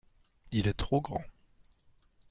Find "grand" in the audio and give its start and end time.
0.99-1.23